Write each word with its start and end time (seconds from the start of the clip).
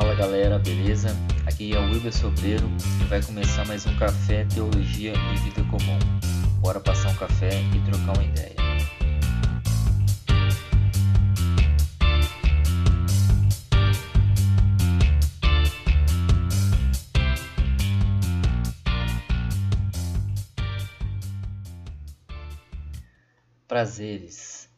Fala 0.00 0.14
galera, 0.14 0.60
beleza? 0.60 1.08
Aqui 1.44 1.74
é 1.74 1.76
o 1.80 1.90
Wilber 1.90 2.16
Sobreiro 2.16 2.70
e 3.02 3.04
vai 3.06 3.20
começar 3.20 3.66
mais 3.66 3.84
um 3.84 3.98
Café, 3.98 4.44
Teologia 4.44 5.12
e 5.12 5.38
Vida 5.38 5.64
Comum. 5.64 5.98
Bora 6.60 6.78
passar 6.78 7.08
um 7.10 7.16
café 7.16 7.50
e 7.74 7.80
trocar 7.90 8.12
uma 8.12 8.22
ideia. 8.22 8.54
Prazeres. 23.66 24.70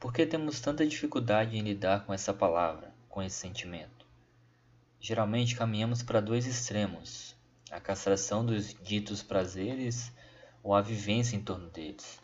Por 0.00 0.14
que 0.14 0.24
temos 0.24 0.62
tanta 0.62 0.86
dificuldade 0.86 1.58
em 1.58 1.60
lidar 1.60 2.06
com 2.06 2.14
essa 2.14 2.32
palavra, 2.32 2.91
com 3.12 3.22
esse 3.22 3.36
sentimento? 3.36 4.06
Geralmente 4.98 5.54
caminhamos 5.54 6.02
para 6.02 6.18
dois 6.18 6.46
extremos: 6.46 7.36
a 7.70 7.78
castração 7.78 8.44
dos 8.44 8.74
ditos 8.82 9.22
prazeres 9.22 10.10
ou 10.62 10.74
a 10.74 10.80
vivência 10.80 11.36
em 11.36 11.40
torno 11.42 11.68
deles. 11.68 12.18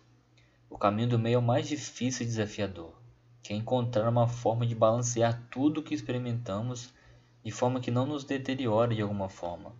O 0.70 0.78
caminho 0.78 1.10
do 1.10 1.18
meio 1.18 1.36
é 1.36 1.38
o 1.38 1.42
mais 1.42 1.68
difícil 1.68 2.22
e 2.24 2.26
desafiador, 2.26 2.94
que 3.42 3.52
é 3.52 3.56
encontrar 3.56 4.08
uma 4.08 4.26
forma 4.26 4.66
de 4.66 4.74
balancear 4.74 5.46
tudo 5.50 5.80
o 5.80 5.82
que 5.82 5.94
experimentamos 5.94 6.92
de 7.44 7.50
forma 7.50 7.80
que 7.80 7.90
não 7.90 8.06
nos 8.06 8.24
deteriore 8.24 8.96
de 8.96 9.02
alguma 9.02 9.28
forma. 9.28 9.76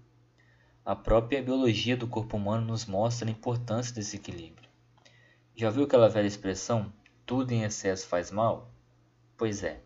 A 0.85 0.95
própria 0.95 1.43
biologia 1.43 1.97
do 1.97 2.07
corpo 2.07 2.37
humano 2.37 2.67
nos 2.67 2.85
mostra 2.85 3.27
a 3.27 3.33
importância 3.33 3.95
desse 3.95 4.17
equilíbrio. 4.17 4.69
Já 5.57 5.71
viu 5.71 5.85
aquela 5.85 6.09
velha 6.09 6.27
expressão 6.27 6.93
tudo 7.25 7.53
em 7.53 7.63
excesso 7.63 8.07
faz 8.07 8.31
mal? 8.31 8.71
Pois 9.37 9.63
é, 9.63 9.83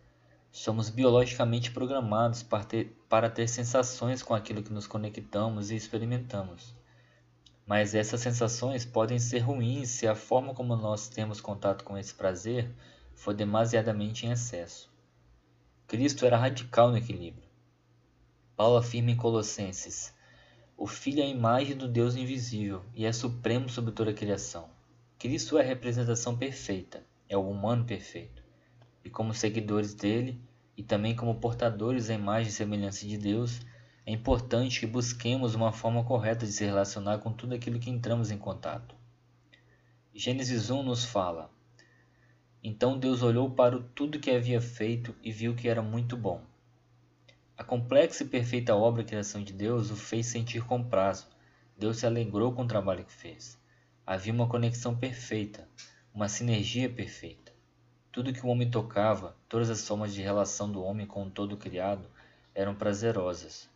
somos 0.53 0.91
biologicamente 0.91 1.71
programados 1.71 2.43
para 2.43 2.63
ter, 2.63 2.95
para 3.09 3.27
ter 3.27 3.47
sensações 3.47 4.21
com 4.21 4.35
aquilo 4.35 4.61
que 4.61 4.71
nos 4.71 4.85
conectamos 4.85 5.71
e 5.71 5.75
experimentamos. 5.75 6.75
Mas 7.65 7.95
essas 7.95 8.21
sensações 8.21 8.85
podem 8.85 9.17
ser 9.17 9.39
ruins 9.39 9.89
se 9.89 10.07
a 10.07 10.13
forma 10.13 10.53
como 10.53 10.75
nós 10.75 11.09
temos 11.09 11.41
contato 11.41 11.83
com 11.83 11.97
esse 11.97 12.13
prazer 12.13 12.71
for 13.15 13.33
demasiadamente 13.33 14.27
em 14.27 14.31
excesso. 14.31 14.91
Cristo 15.87 16.25
era 16.25 16.37
radical 16.37 16.91
no 16.91 16.97
equilíbrio. 16.97 17.49
Paulo 18.55 18.77
afirma 18.77 19.09
em 19.09 19.17
Colossenses: 19.17 20.13
O 20.77 20.85
Filho 20.85 21.21
é 21.21 21.23
a 21.25 21.29
imagem 21.29 21.75
do 21.75 21.87
Deus 21.87 22.15
invisível 22.15 22.85
e 22.93 23.05
é 23.05 23.11
supremo 23.11 23.67
sobre 23.67 23.91
toda 23.91 24.11
a 24.11 24.13
criação. 24.13 24.69
Cristo 25.17 25.57
é 25.57 25.61
a 25.61 25.65
representação 25.65 26.37
perfeita 26.37 27.03
é 27.33 27.37
o 27.37 27.49
humano 27.49 27.83
perfeito. 27.83 28.42
E 29.03 29.09
como 29.09 29.33
seguidores 29.33 29.93
dele, 29.93 30.41
e 30.77 30.83
também 30.83 31.15
como 31.15 31.39
portadores 31.39 32.07
da 32.07 32.13
imagem 32.13 32.49
e 32.49 32.53
semelhança 32.53 33.05
de 33.05 33.17
Deus, 33.17 33.61
é 34.05 34.11
importante 34.11 34.79
que 34.79 34.87
busquemos 34.87 35.55
uma 35.55 35.71
forma 35.71 36.03
correta 36.03 36.45
de 36.45 36.51
se 36.51 36.65
relacionar 36.65 37.19
com 37.19 37.31
tudo 37.31 37.55
aquilo 37.55 37.79
que 37.79 37.89
entramos 37.89 38.31
em 38.31 38.37
contato. 38.37 38.95
Gênesis 40.13 40.69
1 40.69 40.83
nos 40.83 41.05
fala: 41.05 41.49
Então 42.63 42.97
Deus 42.97 43.21
olhou 43.21 43.49
para 43.49 43.79
tudo 43.95 44.19
que 44.19 44.31
havia 44.31 44.61
feito 44.61 45.15
e 45.23 45.31
viu 45.31 45.55
que 45.55 45.67
era 45.67 45.81
muito 45.81 46.15
bom. 46.15 46.41
A 47.55 47.63
complexa 47.63 48.23
e 48.23 48.27
perfeita 48.27 48.75
obra 48.75 49.03
e 49.03 49.05
criação 49.05 49.43
de 49.43 49.53
Deus 49.53 49.91
o 49.91 49.95
fez 49.95 50.25
sentir 50.25 50.65
com 50.65 50.83
prazo. 50.83 51.27
Deus 51.77 51.97
se 51.97 52.05
alegrou 52.05 52.51
com 52.51 52.63
o 52.63 52.67
trabalho 52.67 53.05
que 53.05 53.13
fez. 53.13 53.59
Havia 54.05 54.33
uma 54.33 54.47
conexão 54.47 54.95
perfeita, 54.95 55.67
uma 56.13 56.27
sinergia 56.27 56.89
perfeita. 56.89 57.42
Tudo 58.13 58.31
que 58.31 58.45
o 58.45 58.49
homem 58.49 58.69
tocava, 58.69 59.35
todas 59.49 59.71
as 59.71 59.87
formas 59.87 60.13
de 60.13 60.21
relação 60.21 60.71
do 60.71 60.83
homem 60.83 61.07
com 61.07 61.23
o 61.23 61.31
todo 61.31 61.57
criado, 61.57 62.07
eram 62.53 62.75
prazerosas. 62.75 63.67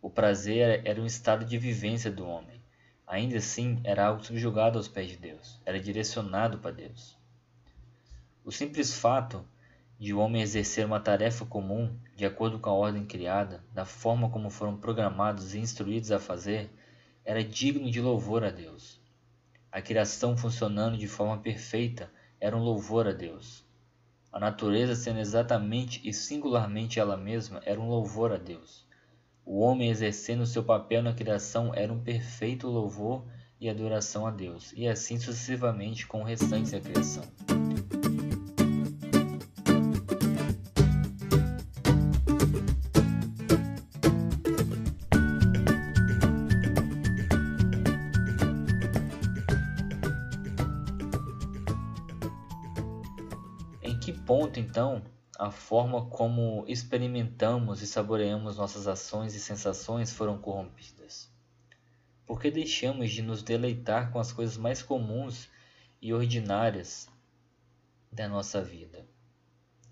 O 0.00 0.08
prazer 0.08 0.80
era 0.86 0.98
um 0.98 1.04
estado 1.04 1.44
de 1.44 1.58
vivência 1.58 2.10
do 2.10 2.26
homem. 2.26 2.62
Ainda 3.06 3.36
assim, 3.36 3.78
era 3.84 4.06
algo 4.06 4.24
subjugado 4.24 4.78
aos 4.78 4.88
pés 4.88 5.10
de 5.10 5.18
Deus, 5.18 5.60
era 5.66 5.78
direcionado 5.78 6.56
para 6.56 6.70
Deus. 6.70 7.14
O 8.42 8.50
simples 8.50 8.98
fato 8.98 9.46
de 9.98 10.14
o 10.14 10.18
homem 10.18 10.40
exercer 10.40 10.86
uma 10.86 10.98
tarefa 10.98 11.44
comum, 11.44 11.94
de 12.16 12.24
acordo 12.24 12.58
com 12.58 12.70
a 12.70 12.72
ordem 12.72 13.04
criada, 13.04 13.62
da 13.74 13.84
forma 13.84 14.30
como 14.30 14.48
foram 14.48 14.78
programados 14.78 15.54
e 15.54 15.58
instruídos 15.58 16.10
a 16.10 16.18
fazer, 16.18 16.70
era 17.22 17.44
digno 17.44 17.90
de 17.90 18.00
louvor 18.00 18.44
a 18.44 18.50
Deus. 18.50 18.98
A 19.70 19.82
criação 19.82 20.38
funcionando 20.38 20.96
de 20.96 21.06
forma 21.06 21.36
perfeita 21.36 22.10
era 22.40 22.56
um 22.56 22.62
louvor 22.62 23.06
a 23.06 23.12
Deus. 23.12 23.64
A 24.32 24.38
natureza 24.38 24.94
sendo 24.94 25.20
exatamente 25.20 26.00
e 26.06 26.12
singularmente 26.12 27.00
ela 27.00 27.16
mesma 27.16 27.60
era 27.64 27.80
um 27.80 27.88
louvor 27.88 28.32
a 28.32 28.36
Deus. 28.36 28.86
O 29.44 29.60
homem 29.60 29.90
exercendo 29.90 30.44
seu 30.44 30.62
papel 30.62 31.02
na 31.02 31.14
criação 31.14 31.72
era 31.74 31.92
um 31.92 32.02
perfeito 32.02 32.68
louvor 32.68 33.24
e 33.60 33.68
adoração 33.68 34.26
a 34.26 34.30
Deus, 34.30 34.72
e 34.76 34.86
assim 34.86 35.18
sucessivamente 35.18 36.06
com 36.06 36.20
o 36.20 36.24
restante 36.24 36.70
da 36.70 36.80
criação. 36.80 37.24
Então, 54.78 55.02
a 55.36 55.50
forma 55.50 56.06
como 56.06 56.64
experimentamos 56.68 57.82
e 57.82 57.86
saboreamos 57.86 58.58
nossas 58.58 58.86
ações 58.86 59.34
e 59.34 59.40
sensações 59.40 60.12
foram 60.12 60.38
corrompidas? 60.38 61.28
Por 62.24 62.40
que 62.40 62.48
deixamos 62.48 63.10
de 63.10 63.20
nos 63.20 63.42
deleitar 63.42 64.12
com 64.12 64.20
as 64.20 64.30
coisas 64.30 64.56
mais 64.56 64.80
comuns 64.80 65.48
e 66.00 66.14
ordinárias 66.14 67.08
da 68.12 68.28
nossa 68.28 68.62
vida? 68.62 69.04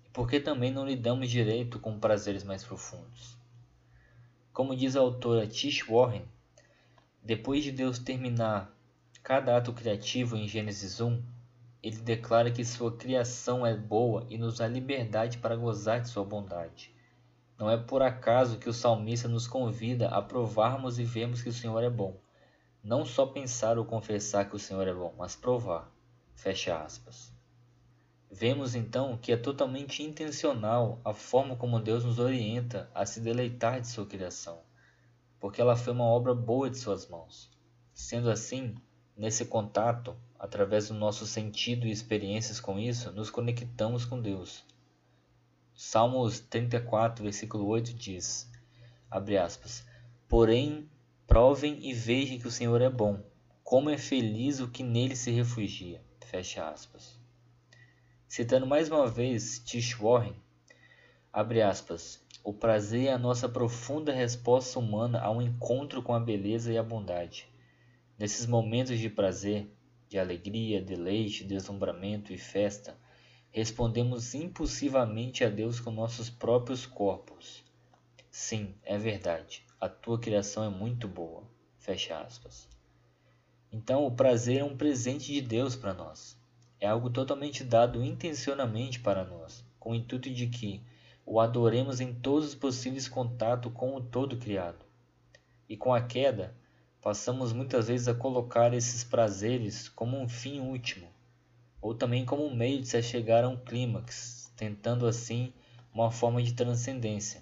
E 0.05 0.09
por 0.11 0.29
que 0.29 0.39
também 0.39 0.71
não 0.71 0.87
lidamos 0.87 1.29
direito 1.29 1.81
com 1.81 1.99
prazeres 1.99 2.45
mais 2.45 2.63
profundos? 2.63 3.37
Como 4.53 4.73
diz 4.73 4.95
a 4.95 5.01
autora 5.01 5.45
Tish 5.45 5.85
Warren, 5.85 6.23
depois 7.21 7.61
de 7.61 7.73
Deus 7.73 7.99
terminar 7.99 8.73
cada 9.21 9.57
ato 9.57 9.73
criativo 9.73 10.37
em 10.37 10.47
Gênesis 10.47 11.01
1, 11.01 11.21
ele 11.81 11.97
declara 11.97 12.51
que 12.51 12.65
sua 12.65 12.91
criação 12.91 13.65
é 13.65 13.75
boa 13.75 14.25
e 14.29 14.37
nos 14.37 14.57
dá 14.57 14.67
liberdade 14.67 15.37
para 15.37 15.55
gozar 15.55 16.01
de 16.01 16.09
sua 16.09 16.25
bondade. 16.25 16.93
Não 17.57 17.69
é 17.69 17.77
por 17.77 18.01
acaso 18.01 18.59
que 18.59 18.69
o 18.69 18.73
salmista 18.73 19.27
nos 19.27 19.47
convida 19.47 20.09
a 20.09 20.21
provarmos 20.21 20.99
e 20.99 21.03
vermos 21.03 21.41
que 21.41 21.49
o 21.49 21.53
Senhor 21.53 21.83
é 21.83 21.89
bom. 21.89 22.19
Não 22.83 23.03
só 23.03 23.25
pensar 23.25 23.77
ou 23.77 23.85
confessar 23.85 24.49
que 24.49 24.55
o 24.55 24.59
Senhor 24.59 24.87
é 24.87 24.93
bom, 24.93 25.13
mas 25.17 25.35
provar. 25.35 25.91
Fecha 26.35 26.77
aspas. 26.77 27.33
Vemos 28.29 28.75
então 28.75 29.17
que 29.17 29.31
é 29.31 29.37
totalmente 29.37 30.03
intencional 30.03 31.01
a 31.03 31.13
forma 31.13 31.55
como 31.55 31.79
Deus 31.79 32.03
nos 32.03 32.19
orienta 32.19 32.89
a 32.93 33.05
se 33.05 33.21
deleitar 33.21 33.79
de 33.81 33.87
sua 33.87 34.05
criação, 34.05 34.61
porque 35.39 35.61
ela 35.61 35.75
foi 35.75 35.93
uma 35.93 36.03
obra 36.03 36.35
boa 36.35 36.69
de 36.69 36.77
suas 36.77 37.07
mãos. 37.07 37.49
Sendo 37.93 38.29
assim, 38.29 38.75
nesse 39.17 39.45
contato, 39.45 40.15
através 40.37 40.89
do 40.89 40.93
nosso 40.93 41.25
sentido 41.25 41.87
e 41.87 41.91
experiências 41.91 42.59
com 42.59 42.77
isso, 42.77 43.11
nos 43.11 43.31
conectamos 43.31 44.05
com 44.05 44.21
Deus. 44.21 44.63
Salmos 45.73 46.39
34, 46.39 47.23
versículo 47.23 47.65
8 47.65 47.93
diz, 47.93 48.49
abre 49.09 49.37
aspas, 49.37 49.85
Porém, 50.27 50.89
provem 51.25 51.79
e 51.81 51.93
vejam 51.93 52.37
que 52.37 52.47
o 52.47 52.51
Senhor 52.51 52.81
é 52.81 52.89
bom, 52.89 53.23
como 53.63 53.89
é 53.89 53.97
feliz 53.97 54.59
o 54.59 54.67
que 54.67 54.83
nele 54.83 55.15
se 55.15 55.31
refugia. 55.31 56.01
Fecha 56.25 56.69
aspas. 56.69 57.17
Citando 58.27 58.67
mais 58.67 58.89
uma 58.89 59.07
vez 59.07 59.59
Tish 59.59 59.93
Warren, 59.93 60.35
abre 61.31 61.61
aspas, 61.61 62.21
o 62.43 62.53
prazer 62.53 63.07
é 63.07 63.13
a 63.13 63.17
nossa 63.17 63.47
profunda 63.47 64.13
resposta 64.13 64.77
humana 64.79 65.19
ao 65.19 65.41
encontro 65.41 66.01
com 66.01 66.13
a 66.13 66.19
beleza 66.19 66.71
e 66.71 66.77
a 66.77 66.83
bondade. 66.83 67.47
Nesses 68.17 68.47
momentos 68.47 68.97
de 68.97 69.11
prazer, 69.11 69.69
de 70.09 70.17
alegria, 70.17 70.81
deleite, 70.81 71.43
deslumbramento 71.43 72.33
e 72.33 72.37
festa, 72.37 72.97
respondemos 73.51 74.33
impulsivamente 74.33 75.43
a 75.43 75.49
Deus 75.49 75.79
com 75.79 75.91
nossos 75.91 76.27
próprios 76.27 76.85
corpos. 76.85 77.63
Sim, 78.31 78.73
é 78.83 78.97
verdade, 78.97 79.63
a 79.79 79.87
tua 79.87 80.19
criação 80.19 80.63
é 80.63 80.69
muito 80.69 81.07
boa. 81.07 81.43
Fecha 81.77 82.19
aspas. 82.19 82.67
Então, 83.71 84.03
o 84.03 84.11
prazer 84.11 84.61
é 84.61 84.63
um 84.63 84.75
presente 84.75 85.31
de 85.31 85.41
Deus 85.41 85.75
para 85.75 85.93
nós. 85.93 86.35
É 86.79 86.87
algo 86.87 87.11
totalmente 87.11 87.63
dado 87.63 88.03
intencionalmente 88.03 88.99
para 88.99 89.23
nós, 89.23 89.63
com 89.79 89.91
o 89.91 89.95
intuito 89.95 90.29
de 90.29 90.47
que 90.47 90.81
o 91.23 91.39
adoremos 91.39 91.99
em 91.99 92.13
todos 92.13 92.47
os 92.47 92.55
possíveis 92.55 93.07
contatos 93.07 93.71
com 93.73 93.95
o 93.95 94.01
todo 94.01 94.37
criado. 94.37 94.83
E 95.69 95.77
com 95.77 95.93
a 95.93 96.01
queda, 96.01 96.55
passamos 97.07 97.53
muitas 97.53 97.87
vezes 97.87 98.09
a 98.09 98.13
colocar 98.13 98.73
esses 98.73 99.01
prazeres 99.01 99.87
como 99.87 100.19
um 100.19 100.27
fim 100.27 100.59
último, 100.59 101.07
ou 101.81 101.95
também 101.95 102.25
como 102.25 102.45
um 102.45 102.53
meio 102.53 102.81
de 102.81 102.87
se 102.89 103.01
chegar 103.01 103.45
a 103.45 103.47
um 103.47 103.55
clímax, 103.55 104.51
tentando 104.57 105.07
assim 105.07 105.53
uma 105.93 106.11
forma 106.11 106.43
de 106.43 106.53
transcendência, 106.53 107.41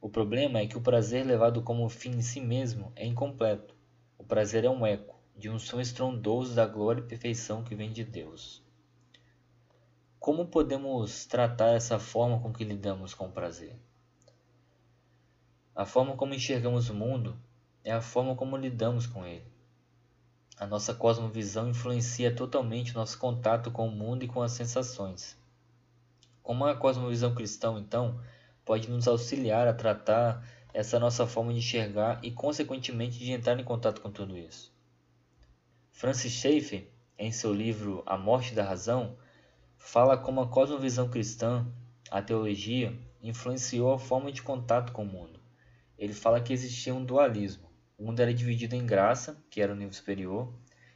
O 0.00 0.08
problema 0.08 0.60
é 0.60 0.66
que 0.66 0.78
o 0.78 0.80
prazer 0.80 1.26
levado 1.26 1.60
como 1.60 1.86
fim 1.90 2.12
em 2.12 2.22
si 2.22 2.40
mesmo 2.40 2.90
é 2.96 3.04
incompleto. 3.04 3.76
O 4.16 4.24
prazer 4.24 4.64
é 4.64 4.70
um 4.70 4.86
eco 4.86 5.14
de 5.36 5.50
um 5.50 5.58
som 5.58 5.78
estrondoso 5.78 6.54
da 6.54 6.66
glória 6.66 7.02
e 7.02 7.06
perfeição 7.06 7.62
que 7.62 7.74
vem 7.74 7.92
de 7.92 8.02
Deus. 8.02 8.64
Como 10.18 10.46
podemos 10.46 11.26
tratar 11.26 11.74
essa 11.74 11.98
forma 11.98 12.40
com 12.40 12.50
que 12.50 12.64
lidamos 12.64 13.12
com 13.12 13.26
o 13.26 13.30
prazer? 13.30 13.78
A 15.74 15.84
forma 15.84 16.16
como 16.16 16.32
enxergamos 16.32 16.88
o 16.88 16.94
mundo 16.94 17.38
é 17.84 17.92
a 17.92 18.00
forma 18.00 18.34
como 18.34 18.56
lidamos 18.56 19.06
com 19.06 19.24
ele. 19.24 19.44
A 20.58 20.66
nossa 20.66 20.92
cosmovisão 20.92 21.70
influencia 21.70 22.34
totalmente 22.34 22.94
nosso 22.94 23.18
contato 23.18 23.70
com 23.70 23.88
o 23.88 23.90
mundo 23.90 24.24
e 24.24 24.28
com 24.28 24.42
as 24.42 24.52
sensações. 24.52 25.38
Como 26.42 26.66
a 26.66 26.76
cosmovisão 26.76 27.34
cristã, 27.34 27.78
então, 27.78 28.20
pode 28.64 28.90
nos 28.90 29.08
auxiliar 29.08 29.66
a 29.66 29.72
tratar 29.72 30.46
essa 30.74 30.98
nossa 30.98 31.26
forma 31.26 31.52
de 31.52 31.60
enxergar 31.60 32.20
e, 32.22 32.30
consequentemente, 32.30 33.18
de 33.18 33.32
entrar 33.32 33.58
em 33.58 33.64
contato 33.64 34.00
com 34.00 34.10
tudo 34.10 34.36
isso. 34.36 34.72
Francis 35.90 36.32
Schaeffer, 36.32 36.86
em 37.18 37.32
seu 37.32 37.52
livro 37.52 38.02
A 38.04 38.18
Morte 38.18 38.54
da 38.54 38.62
Razão, 38.62 39.16
fala 39.76 40.18
como 40.18 40.40
a 40.40 40.48
cosmovisão 40.48 41.08
cristã, 41.08 41.66
a 42.10 42.20
teologia, 42.20 42.98
influenciou 43.22 43.92
a 43.92 43.98
forma 43.98 44.30
de 44.30 44.42
contato 44.42 44.92
com 44.92 45.04
o 45.04 45.06
mundo. 45.06 45.40
Ele 45.98 46.12
fala 46.12 46.40
que 46.40 46.52
existia 46.52 46.94
um 46.94 47.04
dualismo. 47.04 47.69
O 48.00 48.02
mundo 48.02 48.20
era 48.20 48.32
dividido 48.32 48.74
em 48.74 48.86
graça, 48.86 49.36
que 49.50 49.60
era 49.60 49.74
o 49.74 49.76
nível 49.76 49.92
superior, 49.92 50.50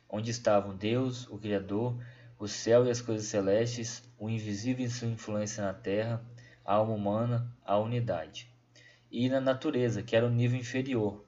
onde 0.09 0.31
estavam 0.31 0.75
Deus, 0.75 1.29
o 1.29 1.37
Criador, 1.37 2.03
o 2.39 2.49
céu 2.49 2.87
e 2.87 2.91
as 2.91 3.03
coisas 3.03 3.27
celestes, 3.27 4.03
o 4.19 4.31
invisível 4.31 4.87
e 4.87 4.89
sua 4.89 5.09
influência 5.09 5.63
na 5.63 5.75
terra, 5.75 6.25
a 6.65 6.77
alma 6.77 6.95
humana, 6.95 7.55
a 7.63 7.77
unidade. 7.77 8.51
E 9.11 9.29
na 9.29 9.39
natureza, 9.39 10.03
que 10.03 10.17
era 10.17 10.27
o 10.27 10.31
nível 10.31 10.59
inferior, 10.59 11.23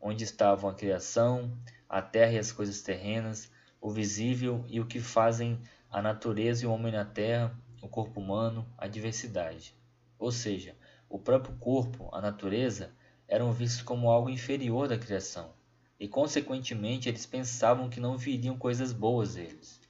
onde 0.00 0.24
estavam 0.24 0.68
a 0.68 0.74
criação, 0.74 1.56
a 1.88 2.02
terra 2.02 2.32
e 2.32 2.38
as 2.38 2.50
coisas 2.50 2.82
terrenas, 2.82 3.48
o 3.80 3.92
visível 3.92 4.64
e 4.66 4.80
o 4.80 4.86
que 4.86 4.98
fazem 4.98 5.60
a 5.88 6.02
natureza 6.02 6.64
e 6.64 6.66
o 6.66 6.72
homem 6.72 6.90
na 6.90 7.04
Terra, 7.04 7.56
o 7.80 7.86
corpo 7.86 8.18
humano, 8.18 8.68
a 8.76 8.88
diversidade. 8.88 9.72
Ou 10.18 10.32
seja, 10.32 10.74
o 11.08 11.16
próprio 11.16 11.54
corpo, 11.58 12.08
a 12.12 12.20
natureza, 12.20 12.92
eram 13.32 13.50
vistos 13.50 13.80
como 13.80 14.10
algo 14.10 14.28
inferior 14.28 14.86
da 14.86 14.98
criação, 14.98 15.54
e 15.98 16.06
consequentemente 16.06 17.08
eles 17.08 17.24
pensavam 17.24 17.88
que 17.88 17.98
não 17.98 18.18
viriam 18.18 18.58
coisas 18.58 18.92
boas 18.92 19.36
deles. 19.36 19.80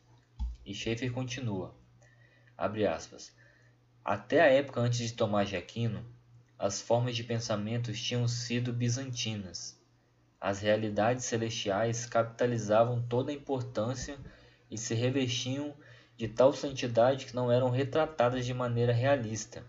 E 0.64 0.72
Schaeffer 0.72 1.10
continua, 1.10 1.74
aspas, 2.56 3.34
até 4.04 4.40
a 4.40 4.46
época 4.46 4.80
antes 4.80 5.00
de 5.00 5.14
Tomás 5.14 5.48
de 5.48 5.56
Aquino, 5.56 6.06
as 6.56 6.80
formas 6.80 7.16
de 7.16 7.24
pensamento 7.24 7.92
tinham 7.92 8.28
sido 8.28 8.72
bizantinas. 8.72 9.76
As 10.40 10.60
realidades 10.60 11.24
celestiais 11.24 12.06
capitalizavam 12.06 13.02
toda 13.08 13.32
a 13.32 13.34
importância 13.34 14.16
e 14.70 14.78
se 14.78 14.94
revestiam 14.94 15.74
de 16.16 16.28
tal 16.28 16.52
santidade 16.52 17.26
que 17.26 17.34
não 17.34 17.50
eram 17.50 17.70
retratadas 17.70 18.46
de 18.46 18.54
maneira 18.54 18.92
realista. 18.92 19.66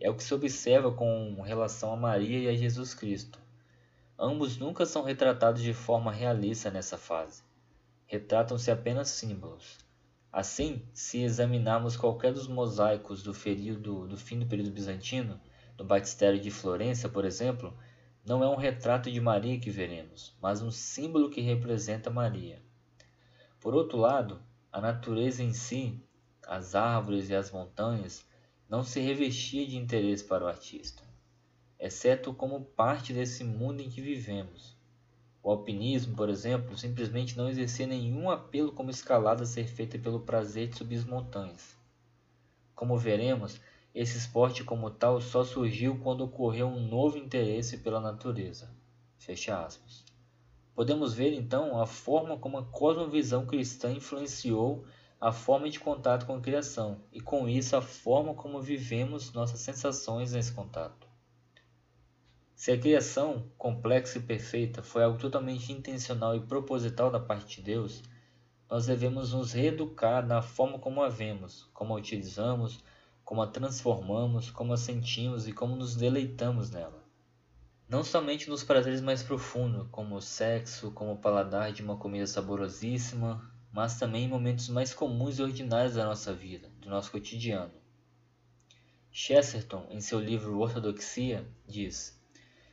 É 0.00 0.10
o 0.10 0.14
que 0.14 0.22
se 0.22 0.34
observa 0.34 0.92
com 0.92 1.40
relação 1.42 1.92
a 1.92 1.96
Maria 1.96 2.38
e 2.38 2.48
a 2.48 2.54
Jesus 2.54 2.92
Cristo. 2.92 3.40
Ambos 4.18 4.58
nunca 4.58 4.84
são 4.84 5.02
retratados 5.02 5.62
de 5.62 5.72
forma 5.72 6.12
realista 6.12 6.70
nessa 6.70 6.98
fase. 6.98 7.42
Retratam-se 8.06 8.70
apenas 8.70 9.08
símbolos. 9.08 9.78
Assim, 10.32 10.82
se 10.92 11.22
examinarmos 11.22 11.96
qualquer 11.96 12.32
dos 12.32 12.46
mosaicos 12.46 13.22
do, 13.22 13.32
período, 13.32 14.06
do 14.06 14.16
fim 14.16 14.38
do 14.38 14.46
período 14.46 14.70
bizantino, 14.70 15.40
no 15.78 15.84
Batistério 15.84 16.38
de 16.38 16.50
Florença, 16.50 17.08
por 17.08 17.24
exemplo, 17.24 17.76
não 18.24 18.42
é 18.42 18.48
um 18.48 18.56
retrato 18.56 19.10
de 19.10 19.20
Maria 19.20 19.58
que 19.58 19.70
veremos, 19.70 20.36
mas 20.42 20.60
um 20.60 20.70
símbolo 20.70 21.30
que 21.30 21.40
representa 21.40 22.10
Maria. 22.10 22.60
Por 23.60 23.74
outro 23.74 23.98
lado, 23.98 24.42
a 24.70 24.80
natureza 24.80 25.42
em 25.42 25.52
si, 25.52 26.02
as 26.46 26.74
árvores 26.74 27.30
e 27.30 27.34
as 27.34 27.50
montanhas, 27.50 28.26
não 28.68 28.82
se 28.82 29.00
revestia 29.00 29.66
de 29.66 29.76
interesse 29.76 30.24
para 30.24 30.44
o 30.44 30.48
artista, 30.48 31.02
exceto 31.78 32.34
como 32.34 32.64
parte 32.64 33.12
desse 33.12 33.44
mundo 33.44 33.80
em 33.80 33.88
que 33.88 34.00
vivemos. 34.00 34.76
O 35.42 35.50
alpinismo, 35.50 36.16
por 36.16 36.28
exemplo, 36.28 36.76
simplesmente 36.76 37.36
não 37.36 37.48
exercia 37.48 37.86
nenhum 37.86 38.28
apelo 38.28 38.72
como 38.72 38.90
escalada 38.90 39.44
a 39.44 39.46
ser 39.46 39.68
feita 39.68 39.96
pelo 39.96 40.20
prazer 40.20 40.68
de 40.68 40.78
subir 40.78 40.96
as 40.96 41.04
montanhas. 41.04 41.76
Como 42.74 42.98
veremos, 42.98 43.60
esse 43.94 44.18
esporte 44.18 44.64
como 44.64 44.90
tal 44.90 45.20
só 45.20 45.44
surgiu 45.44 45.98
quando 46.00 46.22
ocorreu 46.24 46.66
um 46.66 46.88
novo 46.88 47.16
interesse 47.16 47.78
pela 47.78 48.00
natureza. 48.00 48.68
Fecha 49.16 49.64
aspas. 49.64 50.04
Podemos 50.74 51.14
ver 51.14 51.32
então 51.32 51.80
a 51.80 51.86
forma 51.86 52.36
como 52.36 52.58
a 52.58 52.64
cosmovisão 52.64 53.46
cristã 53.46 53.92
influenciou 53.92 54.84
a 55.20 55.32
forma 55.32 55.68
de 55.70 55.80
contato 55.80 56.26
com 56.26 56.36
a 56.36 56.40
criação 56.40 57.00
e, 57.12 57.20
com 57.20 57.48
isso, 57.48 57.74
a 57.76 57.80
forma 57.80 58.34
como 58.34 58.60
vivemos 58.60 59.32
nossas 59.32 59.60
sensações 59.60 60.32
nesse 60.32 60.52
contato. 60.52 61.06
Se 62.54 62.70
a 62.72 62.78
criação, 62.78 63.50
complexa 63.58 64.18
e 64.18 64.22
perfeita, 64.22 64.82
foi 64.82 65.02
algo 65.02 65.18
totalmente 65.18 65.72
intencional 65.72 66.34
e 66.34 66.40
proposital 66.40 67.10
da 67.10 67.20
parte 67.20 67.56
de 67.56 67.62
Deus, 67.62 68.02
nós 68.68 68.86
devemos 68.86 69.32
nos 69.32 69.52
reeducar 69.52 70.26
na 70.26 70.42
forma 70.42 70.78
como 70.78 71.02
a 71.02 71.08
vemos, 71.08 71.68
como 71.72 71.94
a 71.94 71.98
utilizamos, 71.98 72.82
como 73.24 73.42
a 73.42 73.46
transformamos, 73.46 74.50
como 74.50 74.72
a 74.72 74.76
sentimos 74.76 75.46
e 75.46 75.52
como 75.52 75.76
nos 75.76 75.96
deleitamos 75.96 76.70
nela. 76.70 77.04
Não 77.88 78.02
somente 78.02 78.48
nos 78.48 78.64
prazeres 78.64 79.00
mais 79.00 79.22
profundos, 79.22 79.86
como 79.90 80.16
o 80.16 80.22
sexo, 80.22 80.90
como 80.90 81.12
o 81.12 81.18
paladar 81.18 81.72
de 81.72 81.82
uma 81.82 81.96
comida 81.96 82.26
saborosíssima, 82.26 83.48
mas 83.76 83.98
também 83.98 84.24
em 84.24 84.28
momentos 84.28 84.70
mais 84.70 84.94
comuns 84.94 85.38
e 85.38 85.42
ordinários 85.42 85.96
da 85.96 86.06
nossa 86.06 86.32
vida, 86.32 86.70
do 86.80 86.88
nosso 86.88 87.10
cotidiano. 87.10 87.74
Chesterton, 89.12 89.86
em 89.90 90.00
seu 90.00 90.18
livro 90.18 90.58
Ortodoxia, 90.58 91.46
diz, 91.68 92.18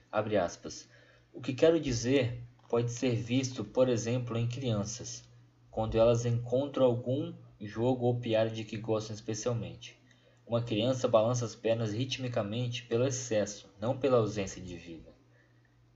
aspas, 0.10 0.88
o 1.34 1.42
que 1.42 1.54
quero 1.54 1.78
dizer 1.78 2.42
pode 2.70 2.90
ser 2.90 3.18
visto, 3.18 3.66
por 3.66 3.90
exemplo, 3.90 4.38
em 4.38 4.48
crianças, 4.48 5.28
quando 5.70 5.98
elas 5.98 6.26
encontram 6.26 6.86
algum 6.86 7.34
jogo 7.60 8.06
ou 8.06 8.22
piada 8.22 8.52
de 8.52 8.64
que 8.64 8.78
gostam 8.78 9.14
especialmente. 9.14 10.02
Uma 10.48 10.64
criança 10.64 11.06
balança 11.06 11.44
as 11.44 11.54
pernas 11.54 11.92
ritmicamente 11.92 12.84
pelo 12.84 13.06
excesso, 13.06 13.70
não 13.78 13.98
pela 13.98 14.20
ausência 14.20 14.62
de 14.62 14.78
vida. 14.78 15.14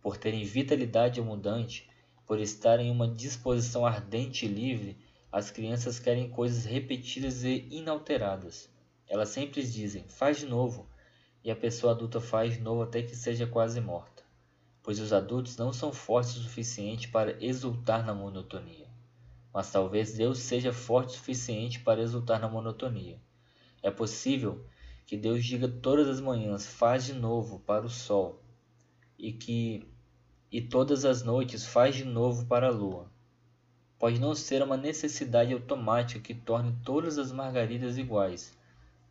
Por 0.01 0.17
terem 0.17 0.43
vitalidade 0.43 1.21
abundante, 1.21 1.89
por 2.27 2.41
estarem 2.41 2.89
em 2.89 2.91
uma 2.91 3.07
disposição 3.07 3.85
ardente 3.85 4.45
e 4.45 4.49
livre, 4.49 4.97
as 5.31 5.49
crianças 5.49 5.97
querem 5.97 6.29
coisas 6.29 6.65
repetidas 6.65 7.45
e 7.45 7.65
inalteradas. 7.71 8.69
Elas 9.07 9.29
sempre 9.29 9.63
dizem, 9.63 10.03
faz 10.09 10.37
de 10.37 10.45
novo, 10.45 10.89
e 11.41 11.49
a 11.49 11.55
pessoa 11.55 11.93
adulta 11.93 12.19
faz 12.19 12.55
de 12.55 12.59
novo 12.59 12.81
até 12.81 13.01
que 13.01 13.15
seja 13.15 13.47
quase 13.47 13.79
morta, 13.79 14.23
pois 14.83 14.99
os 14.99 15.13
adultos 15.13 15.55
não 15.55 15.71
são 15.71 15.93
fortes 15.93 16.35
o 16.35 16.43
suficiente 16.43 17.07
para 17.07 17.41
exultar 17.41 18.05
na 18.05 18.13
monotonia. 18.13 18.89
Mas 19.53 19.71
talvez 19.71 20.13
Deus 20.13 20.39
seja 20.39 20.73
forte 20.73 21.11
o 21.11 21.17
suficiente 21.17 21.79
para 21.79 22.01
exultar 22.01 22.41
na 22.41 22.49
monotonia. 22.49 23.21
É 23.81 23.89
possível 23.89 24.65
que 25.05 25.15
Deus 25.15 25.45
diga 25.45 25.69
todas 25.69 26.09
as 26.09 26.19
manhãs: 26.19 26.67
faz 26.67 27.05
de 27.05 27.13
novo 27.13 27.59
para 27.61 27.85
o 27.85 27.89
sol, 27.89 28.43
e 29.17 29.31
que 29.31 29.87
e 30.51 30.61
todas 30.61 31.03
as 31.03 31.23
noites 31.23 31.65
faz 31.65 31.95
de 31.95 32.05
novo 32.05 32.45
para 32.45 32.67
a 32.67 32.71
lua. 32.71 33.11
Pode 33.99 34.19
não 34.19 34.35
ser 34.35 34.61
uma 34.61 34.77
necessidade 34.77 35.51
automática 35.51 36.21
que 36.21 36.33
torne 36.33 36.75
todas 36.85 37.17
as 37.17 37.31
margaridas 37.31 37.97
iguais. 37.97 38.55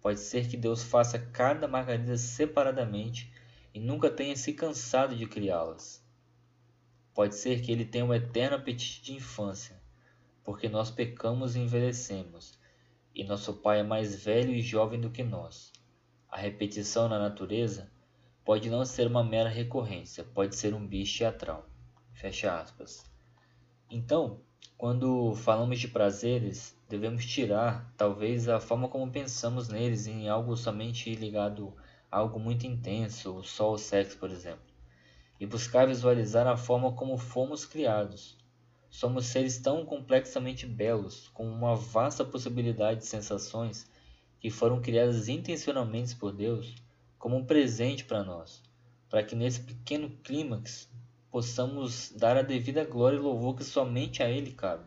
Pode 0.00 0.20
ser 0.20 0.48
que 0.48 0.56
Deus 0.56 0.82
faça 0.82 1.18
cada 1.18 1.66
margarida 1.66 2.16
separadamente 2.16 3.32
e 3.74 3.80
nunca 3.80 4.08
tenha 4.08 4.36
se 4.36 4.52
cansado 4.52 5.16
de 5.16 5.26
criá-las. 5.26 6.02
Pode 7.12 7.34
ser 7.34 7.60
que 7.60 7.72
ele 7.72 7.84
tenha 7.84 8.04
um 8.04 8.14
eterno 8.14 8.56
apetite 8.56 9.02
de 9.02 9.14
infância, 9.14 9.76
porque 10.44 10.68
nós 10.68 10.90
pecamos 10.90 11.56
e 11.56 11.60
envelhecemos, 11.60 12.58
e 13.14 13.24
nosso 13.24 13.54
Pai 13.54 13.80
é 13.80 13.82
mais 13.82 14.22
velho 14.24 14.52
e 14.52 14.60
jovem 14.60 15.00
do 15.00 15.10
que 15.10 15.24
nós. 15.24 15.72
A 16.30 16.38
repetição 16.38 17.08
na 17.08 17.18
natureza 17.18 17.90
pode 18.46 18.70
não 18.70 18.82
ser 18.86 19.06
uma 19.06 19.22
mera 19.22 19.50
recorrência, 19.50 20.24
pode 20.24 20.56
ser 20.56 20.72
um 20.72 20.86
bicho 20.86 21.18
teatral. 21.18 21.68
Fecha 22.14 22.58
aspas. 22.58 23.04
Então, 23.90 24.40
quando 24.78 25.34
falamos 25.34 25.78
de 25.78 25.88
prazeres, 25.88 26.74
devemos 26.88 27.26
tirar, 27.26 27.92
talvez, 27.96 28.48
a 28.48 28.58
forma 28.58 28.88
como 28.88 29.12
pensamos 29.12 29.68
neles 29.68 30.06
em 30.06 30.30
algo 30.30 30.56
somente 30.56 31.14
ligado 31.14 31.74
a 32.10 32.16
algo 32.16 32.40
muito 32.40 32.66
intenso, 32.66 33.42
só 33.42 33.72
o 33.72 33.76
sexo, 33.76 34.16
por 34.16 34.30
exemplo, 34.30 34.64
e 35.38 35.44
buscar 35.44 35.86
visualizar 35.86 36.46
a 36.46 36.56
forma 36.56 36.92
como 36.92 37.18
fomos 37.18 37.66
criados, 37.66 38.38
Somos 38.88 39.26
seres 39.26 39.58
tão 39.58 39.84
complexamente 39.84 40.66
belos, 40.66 41.28
com 41.34 41.46
uma 41.46 41.76
vasta 41.76 42.24
possibilidade 42.24 43.00
de 43.00 43.06
sensações 43.06 43.86
que 44.40 44.48
foram 44.48 44.80
criadas 44.80 45.28
intencionalmente 45.28 46.16
por 46.16 46.32
Deus 46.32 46.74
como 47.18 47.36
um 47.36 47.44
presente 47.44 48.04
para 48.04 48.22
nós, 48.22 48.62
para 49.08 49.22
que 49.22 49.34
nesse 49.34 49.60
pequeno 49.60 50.10
clímax 50.22 50.88
possamos 51.30 52.12
dar 52.16 52.36
a 52.36 52.42
devida 52.42 52.84
glória 52.84 53.16
e 53.16 53.20
louvor 53.20 53.56
que 53.56 53.64
somente 53.64 54.22
a 54.22 54.28
Ele 54.30 54.52
cabe. 54.52 54.84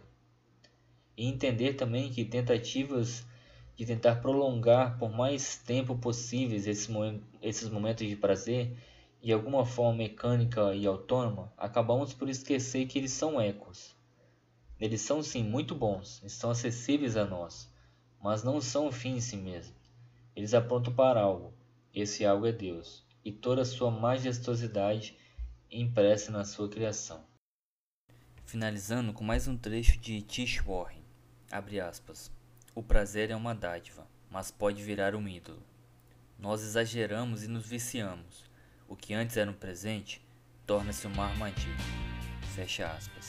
E 1.15 1.27
entender 1.27 1.73
também 1.73 2.09
que 2.11 2.25
tentativas 2.25 3.25
de 3.75 3.85
tentar 3.85 4.15
prolongar 4.15 4.97
por 4.97 5.11
mais 5.11 5.57
tempo 5.57 5.97
possíveis 5.97 6.67
esses 6.67 7.69
momentos 7.69 8.07
de 8.07 8.15
prazer, 8.15 8.75
de 9.21 9.31
alguma 9.33 9.65
forma 9.65 9.97
mecânica 9.97 10.73
e 10.73 10.85
autônoma, 10.85 11.53
acabamos 11.57 12.13
por 12.13 12.29
esquecer 12.29 12.87
que 12.87 12.97
eles 12.97 13.11
são 13.11 13.39
ecos. 13.39 13.95
Eles 14.79 15.01
são 15.01 15.21
sim 15.21 15.43
muito 15.43 15.75
bons, 15.75 16.21
estão 16.23 16.51
acessíveis 16.51 17.17
a 17.17 17.25
nós, 17.25 17.69
mas 18.21 18.43
não 18.43 18.61
são 18.61 18.87
o 18.87 18.91
fim 18.91 19.17
em 19.17 19.21
si 19.21 19.35
mesmo. 19.35 19.75
Eles 20.35 20.53
apontam 20.53 20.93
para 20.93 21.21
algo. 21.21 21.53
Esse 21.93 22.25
algo 22.25 22.45
é 22.45 22.51
Deus, 22.51 23.03
e 23.25 23.31
toda 23.31 23.63
a 23.63 23.65
sua 23.65 23.89
majestosidade 23.89 25.17
impressa 25.71 26.31
na 26.31 26.45
sua 26.45 26.69
criação. 26.69 27.25
Finalizando 28.45 29.11
com 29.11 29.23
mais 29.23 29.47
um 29.47 29.57
trecho 29.57 29.99
de 29.99 30.21
Tish 30.21 30.59
Warren, 30.59 31.03
abre 31.51 31.79
aspas. 31.79 32.31
O 32.75 32.83
prazer 32.83 33.31
é 33.31 33.35
uma 33.35 33.55
dádiva, 33.55 34.07
mas 34.29 34.51
pode 34.51 34.83
virar 34.83 35.15
um 35.15 35.27
ídolo. 35.27 35.63
Nós 36.37 36.61
exageramos 36.61 37.43
e 37.43 37.47
nos 37.47 37.65
viciamos. 37.65 38.43
O 38.87 38.95
que 38.95 39.13
antes 39.13 39.35
era 39.35 39.49
um 39.49 39.53
presente 39.53 40.21
torna-se 40.65 41.07
uma 41.07 41.25
armadilha. 41.25 41.75
Fecha 42.55 42.87
aspas. 42.87 43.27